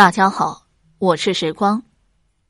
[0.00, 0.62] 大家好，
[0.96, 1.82] 我是时光。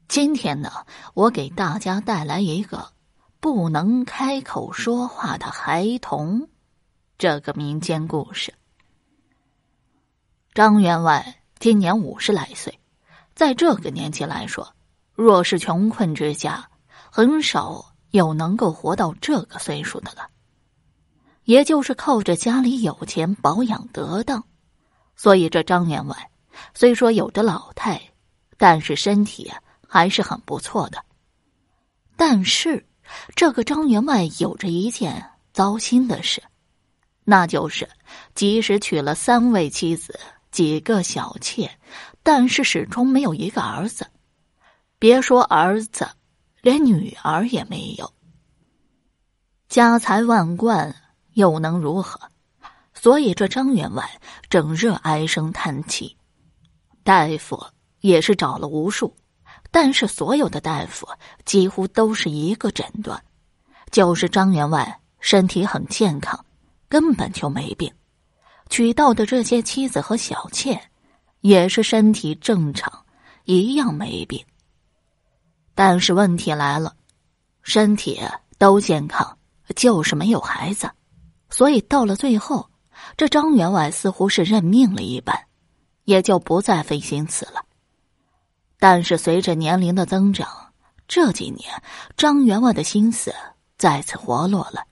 [0.06, 0.71] 今天呢，
[1.15, 2.93] 我给大家带来一个
[3.41, 6.49] 不能开口说话的孩童
[7.19, 8.55] 这个民间故事。
[10.55, 12.78] 张员外今年五十来岁，
[13.35, 14.72] 在这个年纪来说，
[15.17, 16.70] 若是穷困之家，
[17.10, 20.28] 很少有能够活到这个岁数的了。
[21.42, 24.44] 也就是靠着家里有钱，保养得当，
[25.16, 26.30] 所以这张员外。
[26.74, 28.00] 虽说有着老态，
[28.56, 29.50] 但是身体
[29.87, 31.02] 还是很不错的。
[32.16, 32.86] 但是，
[33.34, 36.42] 这个张员外有着一件糟心的事，
[37.24, 37.88] 那就是
[38.34, 40.19] 即使娶了三位妻子、
[40.50, 41.70] 几个小妾，
[42.23, 44.06] 但是始终没有一个儿子。
[44.98, 46.08] 别说儿子，
[46.61, 48.12] 连女儿也没有。
[49.69, 50.95] 家财万贯
[51.33, 52.20] 又能如何？
[52.92, 56.19] 所以这张员外整日唉声叹气。
[57.10, 57.60] 大夫
[58.02, 59.16] 也是找了无数，
[59.73, 61.08] 但是所有的大夫
[61.44, 63.20] 几乎都是一个诊断，
[63.91, 66.44] 就是张员外身体很健康，
[66.88, 67.92] 根本就没病。
[68.69, 70.81] 娶到的这些妻子和小妾，
[71.41, 73.05] 也是身体正常，
[73.44, 74.47] 一样没病。
[75.75, 76.94] 但是问题来了，
[77.64, 78.20] 身体
[78.56, 79.36] 都健康，
[79.75, 80.88] 就是没有孩子，
[81.48, 82.70] 所以到了最后，
[83.16, 85.50] 这张员外似乎是认命了一般。
[86.05, 87.65] 也就不再费心思了。
[88.79, 90.48] 但是随着年龄的增长，
[91.06, 91.83] 这几年
[92.17, 93.34] 张员外的心思
[93.77, 94.84] 再次活络了。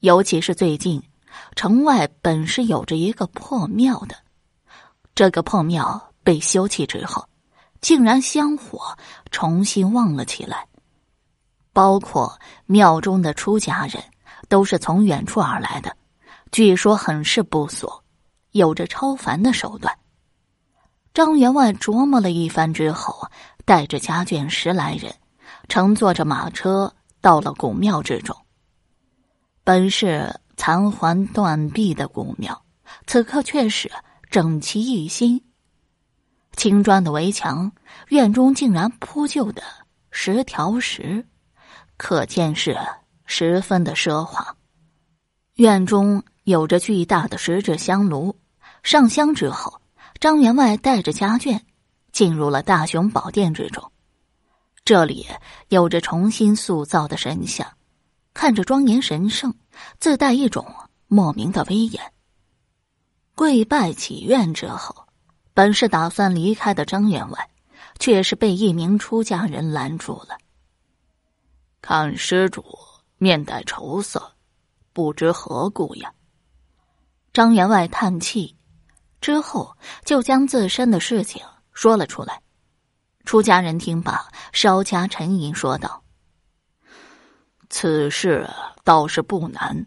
[0.00, 1.02] 尤其是最近，
[1.54, 4.16] 城外本是有着一个破庙的，
[5.14, 7.28] 这个破庙被修葺之后，
[7.80, 8.96] 竟然香火
[9.30, 10.66] 重新旺了起来。
[11.72, 14.02] 包括庙中的出家人，
[14.48, 15.94] 都是从远处而来的，
[16.50, 17.90] 据说很是不俗，
[18.52, 19.94] 有着超凡的手段。
[21.16, 23.26] 张员外琢磨了一番之后，
[23.64, 25.14] 带着家眷十来人，
[25.66, 28.36] 乘坐着马车到了古庙之中。
[29.64, 32.62] 本是残垣断壁的古庙，
[33.06, 33.90] 此刻却是
[34.30, 35.42] 整齐一新。
[36.52, 37.72] 青砖的围墙，
[38.08, 39.62] 院中竟然铺就的
[40.10, 41.26] 石条石，
[41.96, 42.76] 可见是
[43.24, 44.54] 十分的奢华。
[45.54, 48.38] 院中有着巨大的石制香炉，
[48.82, 49.80] 上香之后。
[50.18, 51.60] 张员外带着家眷
[52.10, 53.92] 进入了大雄宝殿之中，
[54.84, 55.26] 这里
[55.68, 57.66] 有着重新塑造的神像，
[58.32, 59.54] 看着庄严神圣，
[59.98, 60.66] 自带一种
[61.06, 62.12] 莫名的威严。
[63.34, 65.06] 跪拜祈愿之后，
[65.52, 67.50] 本是打算离开的张员外，
[67.98, 70.38] 却是被一名出家人拦住了。
[71.82, 72.64] 看施主
[73.18, 74.32] 面带愁色，
[74.94, 76.10] 不知何故呀？
[77.34, 78.56] 张员外叹气。
[79.20, 82.40] 之后，就将自身的事情说了出来。
[83.24, 86.04] 出家人听罢，稍加沉吟，说道
[87.68, 88.48] ：“此事
[88.84, 89.86] 倒是不难，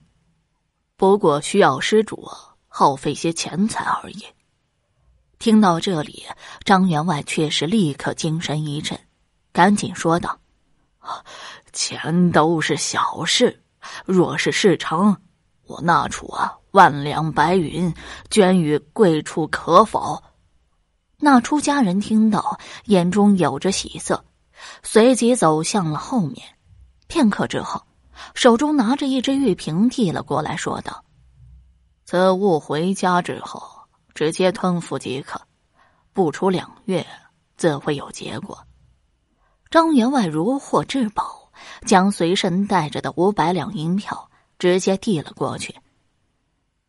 [0.97, 2.29] 不过需要施主
[2.67, 4.25] 耗费些钱财而已。”
[5.39, 6.25] 听到这里，
[6.65, 8.99] 张员外却是立刻精神一振，
[9.53, 10.37] 赶紧说道
[11.71, 13.63] ：“钱都是小事，
[14.05, 15.15] 若是事成，
[15.69, 17.91] 我那处啊。”万两白云
[18.29, 20.21] 捐与贵处可否？
[21.17, 24.23] 那出家人听到，眼中有着喜色，
[24.83, 26.45] 随即走向了后面。
[27.07, 27.81] 片刻之后，
[28.35, 31.03] 手中拿着一只玉瓶递了过来，说道
[32.05, 33.67] ：“此物回家之后，
[34.13, 35.41] 直接吞服即可，
[36.13, 37.03] 不出两月，
[37.57, 38.59] 自会有结果。”
[39.71, 41.51] 张员外如获至宝，
[41.87, 44.28] 将随身带着的五百两银票
[44.59, 45.75] 直接递了过去。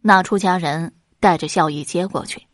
[0.03, 2.47] 那出家人带着笑意接过去，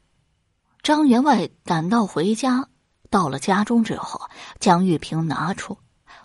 [0.83, 2.69] 张员外赶到回家，
[3.11, 4.21] 到了家中之后，
[4.61, 5.77] 将玉瓶拿出，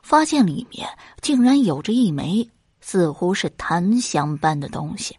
[0.03, 0.87] 发现里面
[1.21, 2.47] 竟然有着一枚
[2.79, 5.17] 似乎是檀香般的东西，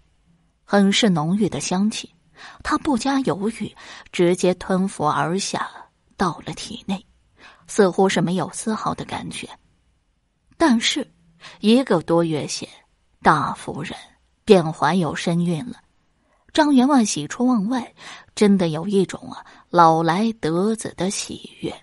[0.64, 2.12] 很是浓郁的香气。
[2.64, 3.72] 他不加犹豫，
[4.10, 5.70] 直接吞服而下，
[6.16, 7.06] 到了体内，
[7.68, 9.48] 似乎是没有丝毫的感觉。
[10.56, 11.08] 但是，
[11.60, 12.68] 一个多月前，
[13.22, 13.96] 大夫人
[14.44, 15.76] 便怀有身孕了。
[16.52, 17.94] 张员外喜出望外，
[18.34, 21.74] 真的有一种啊老来得子的喜悦。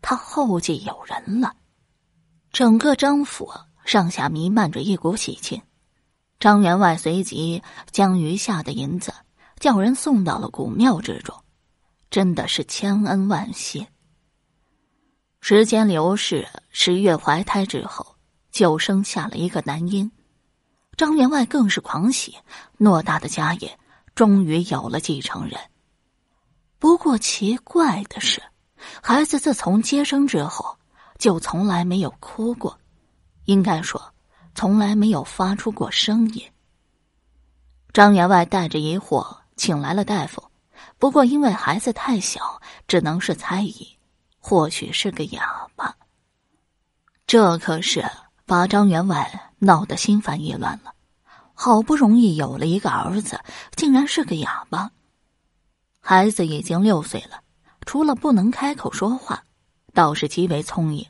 [0.00, 1.56] 他后继有人了，
[2.52, 3.50] 整个张府
[3.84, 5.60] 上下弥漫着一股喜庆。
[6.38, 9.12] 张员外随即将余下的银子
[9.58, 11.34] 叫人送到了古庙之中，
[12.10, 13.88] 真的是千恩万谢。
[15.40, 18.16] 时间流逝，十月怀胎之后，
[18.52, 20.10] 就生下了一个男婴。
[20.96, 22.36] 张员外更是狂喜，
[22.78, 23.78] 偌大的家业。
[24.14, 25.58] 终于有了继承人，
[26.78, 28.40] 不过奇怪的是，
[29.02, 30.78] 孩子自从接生之后，
[31.18, 32.78] 就从来没有哭过，
[33.46, 34.00] 应该说，
[34.54, 36.44] 从来没有发出过声音。
[37.92, 40.40] 张员外带着疑惑请来了大夫，
[40.96, 43.98] 不过因为孩子太小，只能是猜疑，
[44.38, 45.92] 或许是个哑巴。
[47.26, 48.08] 这可是
[48.46, 50.94] 把张员外闹得心烦意乱了。
[51.54, 53.40] 好不容易有了一个儿子，
[53.76, 54.90] 竟然是个哑巴。
[56.00, 57.40] 孩子已经六岁了，
[57.86, 59.44] 除了不能开口说话，
[59.92, 61.06] 倒是极为聪颖。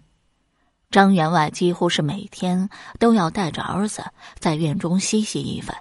[0.90, 2.68] 张员外几乎是每天
[3.00, 4.04] 都要带着儿子
[4.38, 5.76] 在院中嬉戏一番。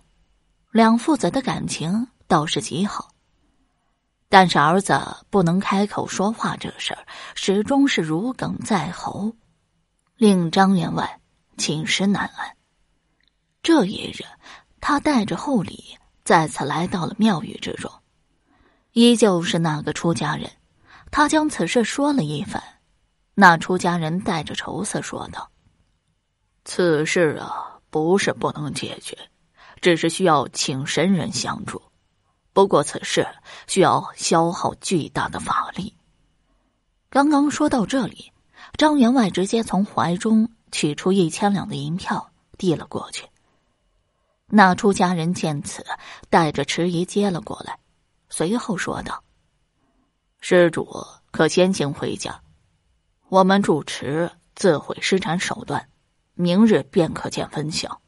[0.72, 3.10] 两父子的感情倒是极好，
[4.30, 5.00] 但是儿子
[5.30, 7.06] 不能开口说话这事儿
[7.36, 9.36] 始终是如鲠在喉，
[10.16, 11.20] 令张员外
[11.58, 12.56] 寝食难安。
[13.64, 14.26] 这一日，
[14.82, 17.90] 他带着厚礼再次来到了庙宇之中，
[18.92, 20.52] 依旧是那个出家人。
[21.10, 22.62] 他将此事说了一番，
[23.34, 25.50] 那出家人带着愁色说道
[26.66, 29.18] ：“此事啊，不是不能解决。”
[29.82, 31.82] 只是需要请神人相助，
[32.54, 33.28] 不过此事
[33.68, 35.94] 需要消耗巨大的法力。
[37.10, 38.32] 刚刚说到这里，
[38.78, 43.26] 张员外直接从怀中取出一千两的银票递了过去。
[44.48, 45.86] 那出家人见此，
[46.30, 47.80] 带着迟疑接了过来，
[48.30, 49.24] 随后说道
[50.42, 52.42] ：“施主可先行回家，
[53.30, 55.90] 我们主持自会施展手段，
[56.36, 58.02] 明日便可见分晓。”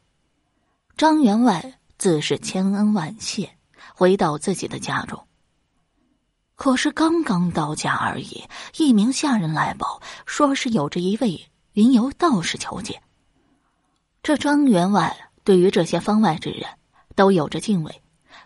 [0.96, 3.56] 张员外自是千恩万谢，
[3.94, 5.26] 回到自己的家中。
[6.54, 8.44] 可是刚刚到家而已，
[8.76, 13.02] 一名下人来报，说是有着一位云游道士求见。
[14.22, 16.68] 这张员外对于这些方外之人
[17.14, 18.02] 都有着敬畏，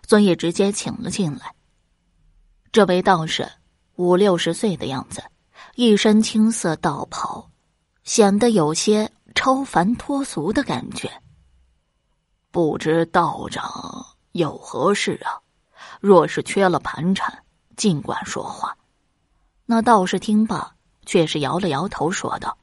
[0.06, 1.54] 所以直接请了进来。
[2.70, 3.50] 这位道士
[3.96, 5.24] 五六十岁的样子，
[5.76, 7.50] 一身青色道袍，
[8.04, 11.10] 显得有些超凡脱俗的感觉。
[12.50, 15.40] 不知道长有何事啊？
[16.00, 17.42] 若是缺了盘缠，
[17.76, 18.76] 尽管说话。
[19.64, 20.74] 那道士听罢，
[21.06, 22.58] 却是摇了摇头，说道：“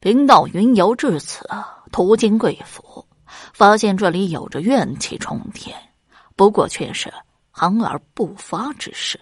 [0.00, 1.48] 贫道云游至此，
[1.92, 2.82] 途经贵府，
[3.52, 5.76] 发现这里有着怨气冲天，
[6.36, 7.12] 不过却是
[7.50, 9.20] 含而不发之事。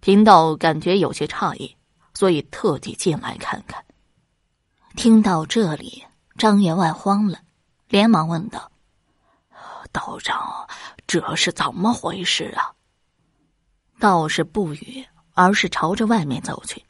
[0.00, 1.76] 贫道感觉有些诧异，
[2.14, 3.84] 所以特地进来看看。”
[4.96, 6.04] 听到这里，
[6.36, 7.38] 张员外慌了。
[7.88, 8.70] 连忙问道
[9.92, 10.68] ：“道长，
[11.06, 12.70] 这是怎么回事啊？”
[13.98, 16.84] 道士不语，而是朝着外面走去。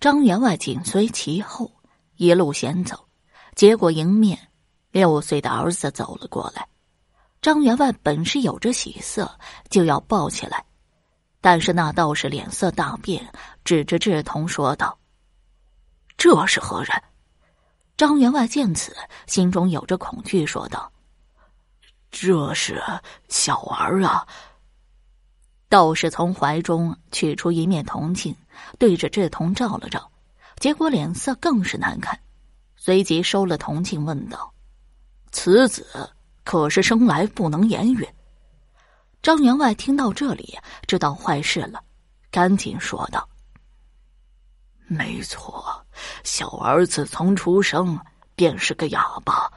[0.00, 1.72] 张员外紧随其后，
[2.16, 3.08] 一路闲走。
[3.54, 4.38] 结果迎面
[4.94, 6.64] 六岁的儿子走了过来。
[7.42, 9.28] 张员外本是有着喜色，
[9.68, 10.64] 就要抱起来，
[11.40, 13.28] 但是那道士脸色大变，
[13.64, 14.96] 指着志同说道
[16.16, 16.90] ：“这是何人？”
[17.98, 18.96] 张员外见此，
[19.26, 20.92] 心中有着恐惧，说道
[22.12, 22.80] ：“这是
[23.28, 24.24] 小儿啊。”
[25.68, 28.32] 道士从怀中取出一面铜镜，
[28.78, 30.08] 对着志同照了照，
[30.60, 32.16] 结果脸色更是难看，
[32.76, 34.53] 随即收了铜镜，问道
[35.34, 35.84] ：“此子
[36.44, 38.08] 可是生来不能言语？”
[39.20, 41.82] 张员外听到这里，知道坏事了，
[42.30, 43.28] 赶紧说道。
[44.86, 45.84] 没错，
[46.22, 47.98] 小儿子从出生
[48.36, 49.50] 便是个哑巴。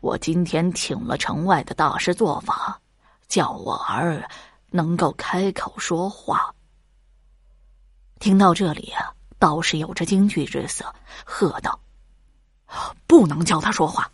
[0.00, 2.80] 我今天请了城外的大师做法，
[3.26, 4.28] 叫我儿
[4.70, 6.54] 能够开口说话。
[8.20, 10.94] 听到这里啊，道士有着惊惧之色，
[11.24, 11.80] 喝道
[13.08, 14.08] ：“不能叫他说话！”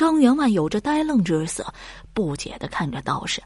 [0.00, 1.62] 张员外有着呆愣之色，
[2.14, 3.42] 不解的看着道士。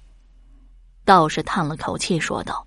[1.04, 2.64] 道士叹了口气，说道。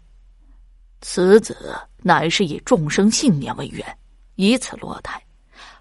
[0.99, 3.97] 此子乃是以众生信念为缘，
[4.35, 5.17] 以此落胎。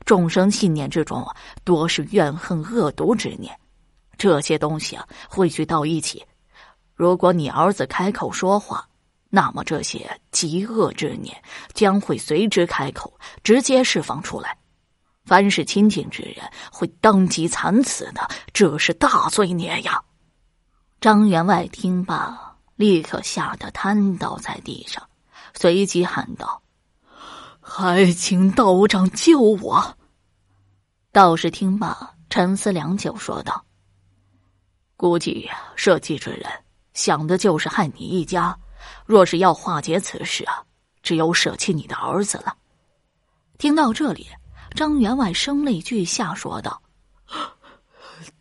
[0.04, 1.26] 众生信念之中
[1.64, 3.52] 多是怨恨、恶毒之念，
[4.16, 6.24] 这些东西啊汇聚到一起。
[6.94, 8.88] 如果你儿子开口说话，
[9.30, 11.36] 那么这些极恶之念
[11.74, 14.55] 将会随之开口，直接释放出来。
[15.26, 16.36] 凡是亲近之人
[16.72, 20.00] 会当即惨死的，这是大罪孽呀！
[21.00, 22.46] 张员外听罢。
[22.76, 25.02] 立刻吓得瘫倒在地上，
[25.54, 26.60] 随即喊道
[27.58, 29.96] ：“还请道长救我！”
[31.10, 33.64] 道士听罢，沉思良久，说道
[34.98, 36.46] ：“估计设计之人
[36.92, 38.54] 想的就是害你一家。
[39.06, 40.62] 若是要化解此事啊，
[41.02, 42.54] 只有舍弃你的儿子了。”
[43.56, 44.26] 听到这里，
[44.76, 46.82] 张员外声泪俱下，说道：“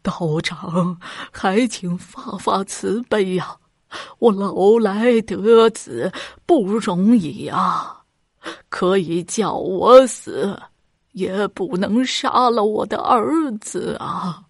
[0.04, 1.00] 道长，
[1.32, 3.58] 还请发发慈悲呀！”
[4.20, 6.12] 我老来得子
[6.46, 8.04] 不容易啊，
[8.68, 10.62] 可以叫我死，
[11.13, 14.44] 也不能杀了我的儿子啊。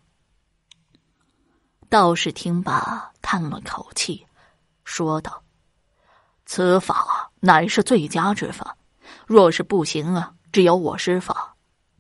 [1.88, 4.26] 道士听罢，叹了口气，
[4.84, 5.44] 说道
[6.48, 8.76] ：“此法乃是最佳之法，
[9.28, 11.55] 若是不行啊，只有我施法，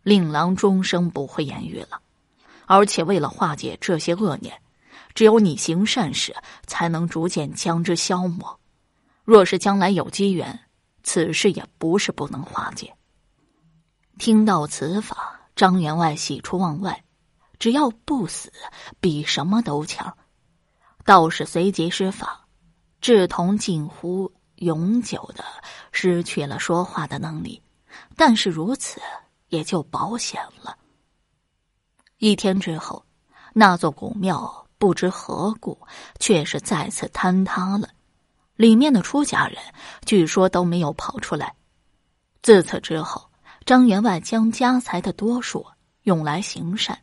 [0.06, 2.00] 令郎终生不会言语了。
[2.66, 4.58] 而且为了化解这些恶念。”
[5.16, 6.36] 只有你行善事，
[6.68, 8.60] 才能逐渐将之消磨。
[9.24, 10.60] 若是将来有机缘，
[11.04, 12.94] 此事也不是不能化解。
[14.18, 17.02] 听到此法，张员外喜出望外。
[17.60, 18.52] 只要不死，
[19.00, 20.18] 比什么都强。
[21.06, 22.46] 道士随即施法，
[23.00, 25.46] 志同近乎永久的
[25.94, 27.62] 失去了说话的能力，
[28.18, 29.00] 但是如此
[29.50, 30.78] 也就保险了。
[32.18, 33.06] 一天之后，
[33.54, 34.62] 那座古庙。
[34.78, 35.80] 不知何故，
[36.20, 37.90] 却是再次坍塌了。
[38.58, 39.58] 里面的出家人
[40.06, 41.56] 据说都没有跑出来。
[42.44, 43.30] 自此之后，
[43.66, 45.66] 张员外将家财的多数
[46.04, 47.00] 用来行善，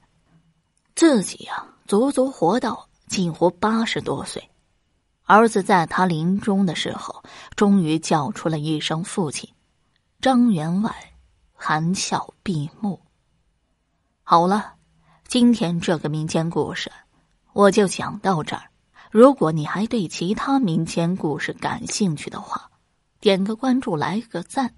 [0.94, 4.50] 自己呀，足足活到近乎八十多岁。
[5.25, 7.25] 儿子在他临终的时候，
[7.56, 9.50] 终于叫出了一声“父亲”。
[10.20, 10.94] 张员外
[11.64, 13.00] 含笑闭目。
[14.25, 14.75] 好了，
[15.28, 16.90] 今天这个民间故事。
[17.52, 18.64] 我就讲到这儿。
[19.12, 22.69] 如果你还对其他民间故事感兴趣的话，
[23.21, 24.75] 点个关注，来个赞，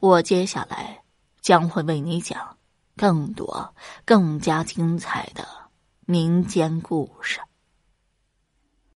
[0.00, 1.04] 我接下来
[1.40, 2.58] 将会为你讲
[2.96, 3.72] 更多、
[4.04, 5.46] 更加精彩的
[6.04, 7.38] 民间故事。